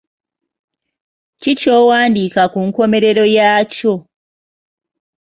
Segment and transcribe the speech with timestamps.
[1.41, 3.93] Ki ky'owandiika ku nkomerero yakyo?